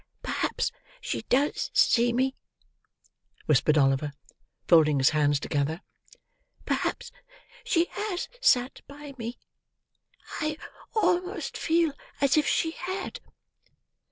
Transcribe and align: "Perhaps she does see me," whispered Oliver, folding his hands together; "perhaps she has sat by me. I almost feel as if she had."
"Perhaps 0.23 0.71
she 0.99 1.21
does 1.29 1.69
see 1.75 2.11
me," 2.11 2.33
whispered 3.45 3.77
Oliver, 3.77 4.13
folding 4.67 4.97
his 4.97 5.11
hands 5.11 5.39
together; 5.39 5.83
"perhaps 6.65 7.11
she 7.63 7.85
has 7.91 8.27
sat 8.41 8.81
by 8.87 9.13
me. 9.19 9.37
I 10.39 10.57
almost 10.95 11.55
feel 11.55 11.93
as 12.19 12.35
if 12.35 12.47
she 12.47 12.71
had." 12.71 13.19